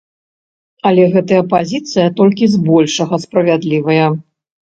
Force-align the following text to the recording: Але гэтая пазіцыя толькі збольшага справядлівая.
Але 0.89 1.03
гэтая 1.15 1.41
пазіцыя 1.51 2.07
толькі 2.21 2.49
збольшага 2.55 3.15
справядлівая. 3.29 4.07